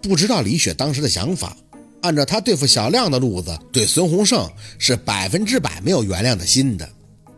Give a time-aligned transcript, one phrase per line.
[0.00, 1.56] 不知道李雪当时的想法。
[2.02, 6.88] 按照他对付小亮的路子，对孙洪胜是百分之百没有原谅的心的。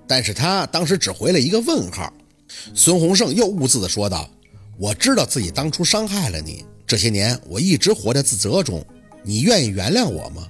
[0.06, 2.12] 但是他当时只回了一个问号。
[2.74, 4.28] 孙洪胜又兀自地说道
[4.78, 8.82] ：“我知道自己当初伤害了你，这些年我一直活在自责中。
[9.22, 10.46] 你愿意原谅我吗？”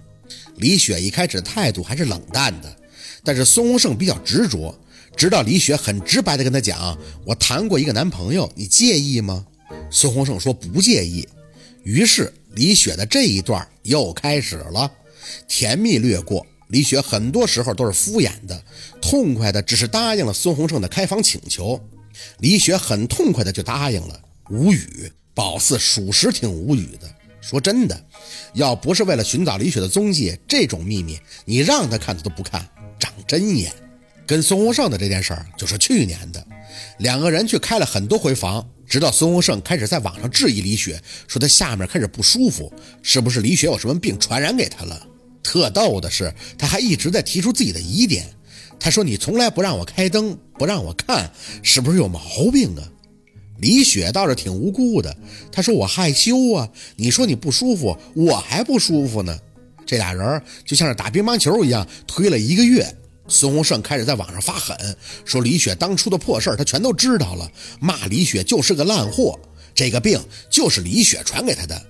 [0.59, 2.77] 李雪一开始的态度还是冷淡的，
[3.25, 4.73] 但是孙洪胜比较执着，
[5.17, 6.97] 直到李雪很直白地跟他讲
[7.27, 9.45] ：“我谈过一个男朋友，你介意吗？”
[9.91, 11.27] 孙洪胜说不介意。
[11.85, 14.91] 于是李雪的这一段又开始了，
[15.47, 16.45] 甜蜜掠过。
[16.69, 18.65] 李雪很多时候都是敷衍的，
[19.01, 21.81] 痛快的只是答应了孙洪胜的开房请求。
[22.39, 25.13] 李雪很痛快的就答应了，无语。
[25.35, 27.15] 宝四属实挺无语的。
[27.41, 28.05] 说真的，
[28.55, 32.67] 要不是为了寻找李雪的踪迹，这种秘密你让他看他都不看，
[32.99, 33.71] 长针眼。
[34.27, 36.47] 跟孙洪胜的这件事儿就是去年的，
[36.99, 38.67] 两个人去开了很多回房。
[38.87, 45.07] 直到孙洪胜开始在网上质疑李雪，说他下面开始不舒服，是不是李雪有什么病传染给他了？
[45.43, 48.27] 特逗的是，他还一直在提出自己的疑点。
[48.79, 51.31] 他说：“你从来不让我开灯，不让我看，
[51.63, 52.21] 是不是有毛
[52.53, 52.83] 病啊？”
[53.59, 55.17] 李雪倒是挺无辜的，
[55.51, 59.39] 他说：“我害羞啊。”你说你不舒服，我还不舒服呢。
[59.87, 62.95] 这俩人就像是打乒乓球一样，推了一个月。
[63.27, 67.51] 孙洪胜开始在网上发狠，说李雪当初的破事他全都知道了，
[67.81, 69.39] 骂李雪就是个烂货，
[69.75, 71.87] 这个病就是李雪传给他的。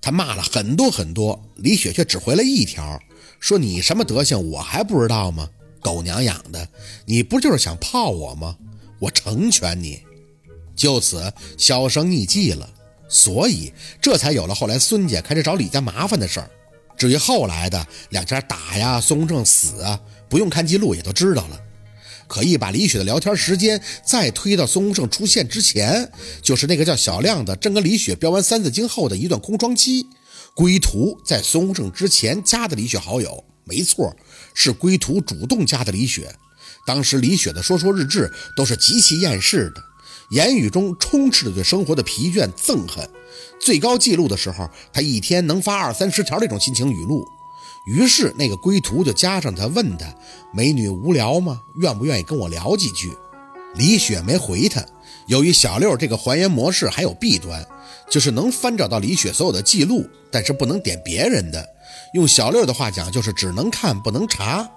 [0.00, 3.00] 他骂了很多很多，李雪却只回了一条，
[3.38, 5.48] 说你什么德行我还不知道吗？
[5.80, 6.68] 狗娘养的，
[7.06, 8.56] 你不就是想泡我吗？
[8.98, 10.02] 我成全你。
[10.74, 12.68] 就此销声匿迹了，
[13.08, 16.50] 所以这才有了后来孙家开始找李家麻烦的事儿。
[16.96, 20.00] 至于后来的两家打呀，孙洪胜死啊。
[20.32, 21.60] 不用看记录也都知道了，
[22.26, 30.06] 可以把李雪的聊天时间再推到孙洪胜出现之前，就是那个叫小亮的正跟李雪飙完三字经后的一段空窗期。
[30.54, 34.16] 归途在孙洪胜之前加的李雪好友，没错，
[34.54, 36.34] 是归途主动加的李雪。
[36.86, 39.82] 当时李雪的说说日志都是极其厌世的，
[40.30, 43.06] 言语中充斥着对生活的疲倦憎恨。
[43.60, 47.22] 最高记录的时候，他一天能发二三十条这种心情语录。
[47.84, 50.06] 于是那个归途就加上他，问他
[50.54, 51.60] ：“美女无聊吗？
[51.80, 53.12] 愿不愿意跟我聊几句？”
[53.74, 54.84] 李雪没回他。
[55.26, 57.66] 由于小六这个还原模式还有弊端，
[58.10, 61.66] 就是能翻找到李雪所有的记录，但是不能点别人的。
[62.14, 64.68] 用小六的话讲，就是只能看不能查。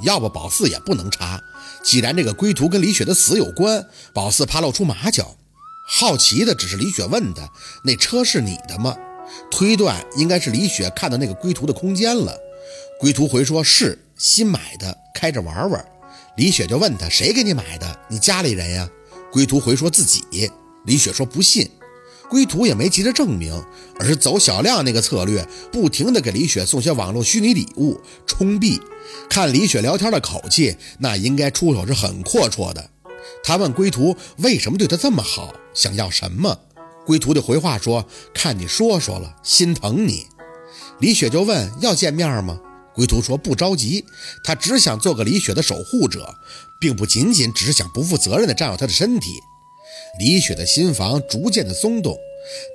[0.00, 1.40] 要不宝四也不能查。
[1.84, 5.36] 既然这个归途跟李雪的死有关，宝四怕露出马脚。
[5.86, 7.48] 好奇的只是李雪问他
[7.84, 8.96] ：“那车是你的吗？”
[9.50, 12.36] 推断应该是李雪看到那个归途的空间了，
[12.98, 15.84] 归途回说是新买的，开着玩玩。
[16.36, 18.00] 李雪就问他谁给你买的？
[18.08, 18.88] 你家里人呀？
[19.32, 20.50] 归途回说自己。
[20.86, 21.68] 李雪说不信，
[22.30, 23.52] 归途也没急着证明，
[23.98, 28.80] 而是走小亮那个策略，不停的给李雪送些网络虚拟礼物充币。
[29.28, 32.90] 看李雪聊天的口气，那应该出手是很阔绰的。
[33.44, 36.58] 他问归途为什么对他这么好，想要什么？
[37.10, 40.28] 归途的回话说：“看你说说了，心疼你。”
[41.00, 42.56] 李雪就问：“要见面吗？”
[42.94, 44.04] 归途说：“不着急，
[44.44, 46.32] 他只想做个李雪的守护者，
[46.80, 49.40] 并不仅仅只是想不负责任地占有她的身体。”
[50.20, 52.16] 李雪的心房逐渐的松动，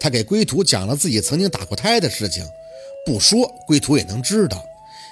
[0.02, 2.46] 他给归途讲了自己曾经打过胎的事情，
[3.06, 4.62] 不说归途也能知道，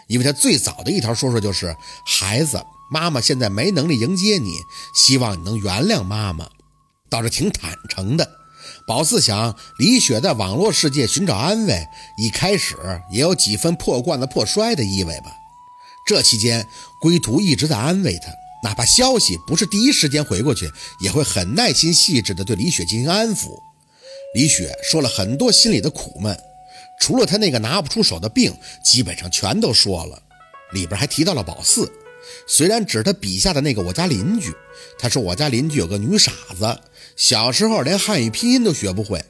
[0.10, 1.74] 因为他最早的一条说说就是
[2.06, 2.62] ：“孩子，
[2.92, 4.58] 妈妈现在没能力迎接你，
[4.94, 6.50] 希望你能原谅妈妈。”
[7.10, 8.43] 倒是挺坦诚的。
[8.86, 12.76] 宝四想，李雪在网络世界寻找安慰，一开始
[13.10, 15.32] 也有几分破罐子破摔的意味吧。
[16.06, 16.68] 这期间，
[17.00, 18.30] 归途一直在安慰他，
[18.62, 23.58] 哪怕消息不是第一时间回过去，也会很耐心细致地对李雪进行安抚。
[24.36, 26.38] 李雪说了很多心里的苦闷，
[27.00, 30.22] 除了他那个拿不出手的病，基本上全都说了。
[30.74, 31.90] 里边还提到了宝四，
[32.48, 34.54] 虽然只是他笔下的那个我家邻居，
[35.00, 36.78] 他说我家邻居有个女傻子。
[37.16, 39.24] 小时候连汉语拼音都学不会，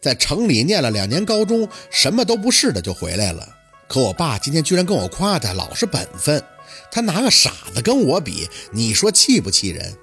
[0.00, 3.48] 在城里念了两年高中，什么都不是的就回来了。
[3.88, 6.42] 可我爸今天居然跟我夸他老实本分，
[6.90, 9.94] 他拿个傻子跟我比，你说气不气人？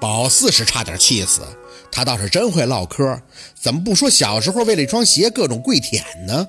[0.00, 1.40] 宝四是差点气死，
[1.90, 3.20] 他倒是真会唠嗑，
[3.60, 6.46] 怎么不说小时候为了一双鞋各种跪舔呢？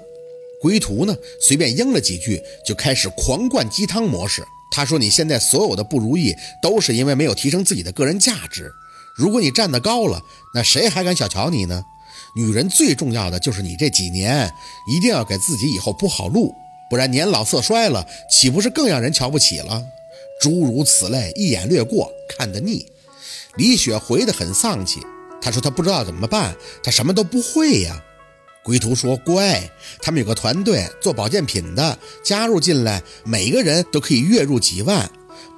[0.61, 4.43] 归途呢，随便应了几句，就开始狂灌鸡汤模式。
[4.71, 8.71] 他说：“你现在所有的不如意，都是因为没有提升自己的个人价值。”
[9.15, 10.21] 如果你站得高了，
[10.53, 11.83] 那谁还敢小瞧你呢？
[12.35, 14.51] 女人最重要的就是你这几年
[14.87, 16.53] 一定要给自己以后铺好路，
[16.89, 19.81] 不然年老色衰了，岂不是更让人瞧不起了？
[20.41, 22.85] 诸如此类，一眼略过，看得腻。
[23.55, 24.99] 李雪回得很丧气，
[25.41, 26.53] 她说她不知道怎么办，
[26.83, 28.03] 她什么都不会呀。
[28.65, 29.69] 归途说：“乖，
[30.01, 35.09] 他们有个团队做保健品的，加入进来，每个人都可以月入几万。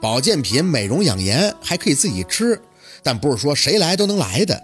[0.02, 2.62] 保健品美容养颜，还可以自己吃，
[3.08, 4.62] 但不是说谁来都能来的。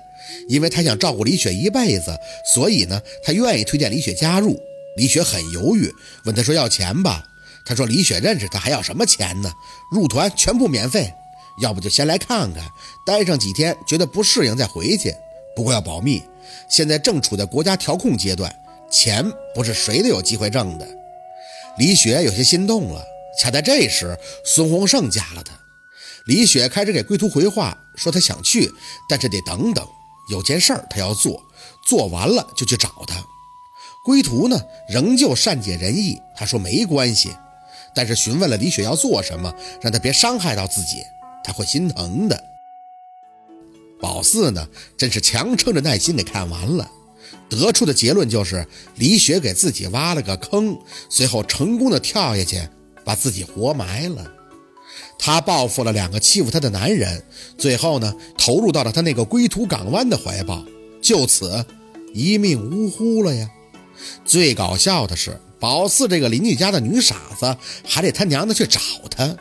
[0.49, 2.19] 因为他想照顾李雪一辈子，
[2.53, 4.59] 所以呢，他愿意推荐李雪加入。
[4.97, 5.89] 李雪很犹豫，
[6.25, 7.23] 问他说要钱吧？
[7.65, 9.49] 他说李雪认识他，还要什么钱呢？
[9.93, 11.13] 入团全部免费，
[11.61, 12.61] 要不就先来看看，
[13.05, 15.15] 待上几天，觉得不适应再回去。
[15.55, 16.21] 不过要保密。”
[16.69, 18.53] 现在正处在国家调控阶段，
[18.91, 19.25] 钱
[19.55, 20.85] 不是谁都有机会挣的。
[21.77, 23.01] 李雪有些心动了。
[23.39, 25.53] 恰在这时，孙洪胜加了他。
[26.25, 28.71] 李雪开始给归途回话，说他想去，
[29.09, 29.85] 但是得等等，
[30.29, 31.43] 有件事儿他要做，
[31.85, 33.15] 做完了就去找他。
[34.05, 37.35] 归途呢，仍旧善解人意，他说没关系，
[37.93, 41.03] 但是询问了李雪要做什么，让他别伤害到自己，
[41.43, 42.43] 他会心疼的。
[43.99, 44.67] 宝四呢，
[44.97, 46.89] 真是强撑着耐心给看完了，
[47.49, 48.65] 得出的结论就是
[48.95, 50.77] 李雪给自己挖了个坑，
[51.09, 52.61] 随后成功的跳下去，
[53.05, 54.31] 把自己活埋了。
[55.25, 57.23] 他报复了两个欺负他的男人，
[57.57, 60.61] 最后呢，投入到了他那个归途港湾的怀抱，
[61.01, 61.65] 就此
[62.13, 63.49] 一命呜呼了呀。
[64.25, 67.55] 最搞笑的是，宝四这个邻居家的女傻子，
[67.85, 69.33] 还得他娘的去找他。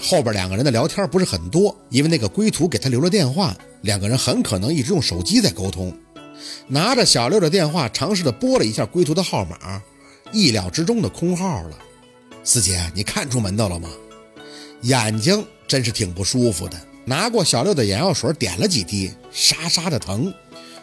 [0.00, 3.56] 后边两个人的聊天不是很多，因为那个归途给他留了电话。
[3.80, 5.92] 两个人很可能一直用手机在沟通，
[6.68, 9.82] 拿着小六的电话，尝试着拨了一下归途的号码，
[10.30, 11.76] 意料之中的空号了。
[12.44, 13.88] 四姐，你看出门道了吗？
[14.84, 16.80] 眼睛真是挺不舒服的。
[17.06, 20.32] 拿过小六的眼药水，点了几滴，沙沙的疼。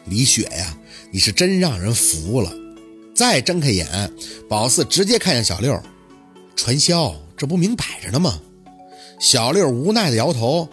[0.05, 0.77] 李雪呀，
[1.11, 2.51] 你是真让人服了。
[3.15, 4.11] 再睁开眼，
[4.49, 5.81] 宝四直接看见小六，
[6.55, 8.39] 传销，这不明摆着呢吗？
[9.19, 10.67] 小六无奈的摇头。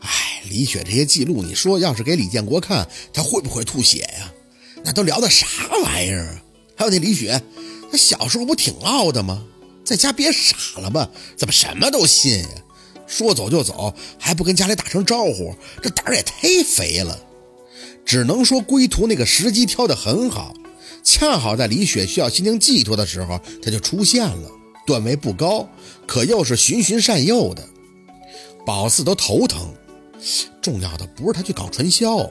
[0.00, 4.32] 哎李雪这些记录，你说要是给李建国看，他会不会吐血呀？
[4.84, 5.46] 那都聊的啥
[5.82, 6.42] 玩意儿啊？
[6.76, 7.42] 还有那李雪，
[7.90, 9.44] 他小时候不挺傲的吗？
[9.88, 11.08] 在家别傻了吧？
[11.34, 12.48] 怎么什么都信呀？
[13.06, 17.18] 说走就走，还不跟家里打声招呼，这胆儿也忒肥了。
[18.04, 20.52] 只能说归途那个时机挑得很好，
[21.02, 24.50] 恰好在李雪需要心灵寄托的时候，他就出现了。
[24.86, 25.66] 段位不高，
[26.06, 27.66] 可又是循循善诱的，
[28.66, 29.72] 宝四都头疼。
[30.60, 32.30] 重要的不是他去搞传销，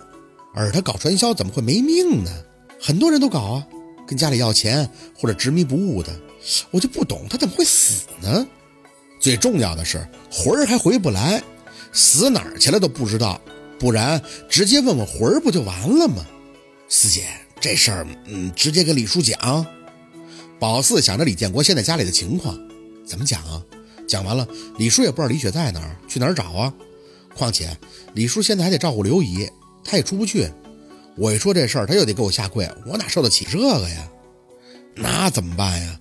[0.53, 2.31] 而他搞传销怎么会没命呢？
[2.79, 3.67] 很多人都搞啊，
[4.07, 4.87] 跟家里要钱
[5.17, 6.15] 或者执迷不悟的，
[6.71, 8.47] 我就不懂他怎么会死呢？
[9.19, 11.41] 最重要的是魂儿还回不来，
[11.91, 13.41] 死哪儿去了都不知道，
[13.79, 16.25] 不然直接问问魂儿不就完了吗？
[16.87, 17.25] 四姐，
[17.59, 19.65] 这事儿嗯，直接跟李叔讲。
[20.59, 22.57] 宝四想着李建国现在家里的情况，
[23.05, 23.61] 怎么讲啊？
[24.07, 24.47] 讲完了，
[24.77, 26.73] 李叔也不知道李雪在哪儿，去哪儿找啊？
[27.35, 27.75] 况且
[28.13, 29.49] 李叔现在还得照顾刘姨，
[29.83, 30.49] 他也出不去。
[31.15, 34.07] 我一说这事儿，他又得给我下跪，我哪受得起这个呀？
[34.95, 35.99] 那怎么办呀？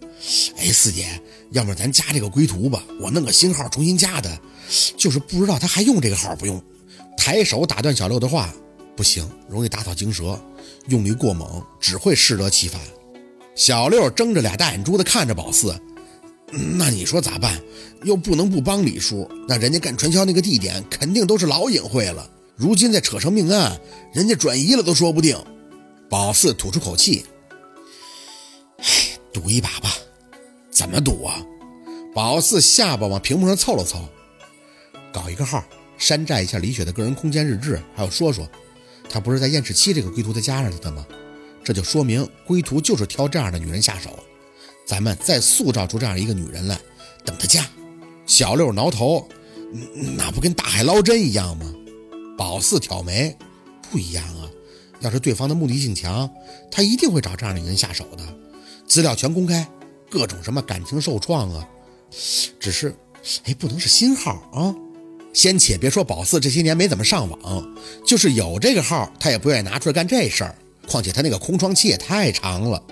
[0.57, 1.21] 哎，四姐，
[1.53, 4.41] 要不咱加这个归途吧，我弄个新号重新加的。
[4.97, 6.63] 就是不知道他还用这个号不用。
[7.17, 8.53] 抬手打断小六的话，
[8.97, 10.39] 不行，容易打草惊蛇，
[10.89, 12.81] 用力过猛只会适得其反。
[13.55, 15.75] 小六睁着俩大眼珠子看着宝四。
[16.53, 17.61] 那你说咋办？
[18.03, 22.29] 又不能不帮李叔，那人家干传销那个地点肯定都是老隐晦了。
[22.55, 23.81] 如今再扯上命案，
[24.13, 25.37] 人家转移了都说不定。
[26.09, 27.25] 宝四吐出口气，
[28.79, 28.85] 唉，
[29.33, 29.93] 赌一把吧。
[30.77, 31.43] 怎么赌啊？
[32.15, 34.07] 宝四下巴往屏幕上凑了凑，
[35.11, 35.65] 搞一个号，
[35.97, 38.47] 山寨一下李雪的个人空间日志，还有说说，
[39.09, 41.07] 他不是在燕赤七这个归途的加上去的吗？
[41.65, 44.11] 这就说明归途就是挑这样的女人下手。
[44.85, 46.79] 咱们再塑造出这样一个女人来，
[47.25, 47.67] 等她嫁。
[48.27, 49.27] 小六挠头，
[50.19, 51.73] 那不跟大海捞针一样吗？
[52.37, 53.35] 宝四挑眉，
[53.91, 54.51] 不一样啊。
[55.01, 56.31] 要是对方的目的性强，
[56.71, 58.23] 他一定会找这样的女人下手的。
[58.87, 59.67] 资料全公开，
[60.11, 61.67] 各种什么感情受创啊。
[62.61, 62.95] 只是，
[63.45, 64.75] 哎，不能是新号啊。
[65.33, 67.75] 先且别说宝四这些年没怎么上网，
[68.07, 70.55] 就是有这个号，他也不愿意拿出来干这事儿。
[70.89, 72.83] 况且他那个空窗期也太长了。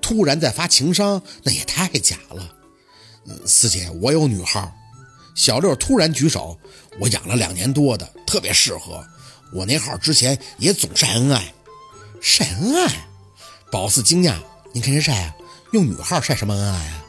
[0.00, 2.56] 突然再发情伤，那也太假了。
[3.26, 4.72] 嗯四姐，我有女号。
[5.34, 6.58] 小六突然举手，
[6.98, 9.04] 我养了两年多的，特别适合。
[9.54, 11.54] 我那号之前也总晒恩爱，
[12.20, 13.06] 晒恩爱。
[13.70, 14.34] 宝四惊讶，
[14.72, 15.36] 你跟谁晒啊？
[15.72, 17.04] 用女号晒什么恩爱啊？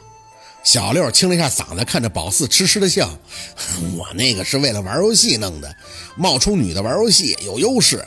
[0.62, 3.10] 小六清了一下嗓子，看着宝四痴痴的笑。
[3.96, 5.76] 我那个是为了玩游戏弄的，
[6.16, 8.04] 冒充女的玩游戏有优势。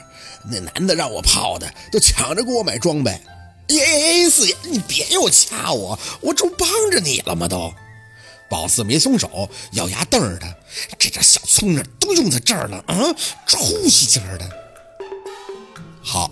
[0.50, 3.12] 那男的让我泡的，都抢着给我买装备。
[3.70, 7.48] 哎，四爷，你别又掐我，我这不帮着你了吗？
[7.48, 7.72] 都，
[8.50, 10.48] 宝四没松手，咬牙瞪着他，
[10.98, 13.14] 这点小聪明都用在这儿了啊，
[13.46, 14.50] 出息劲儿的。
[16.02, 16.32] 好，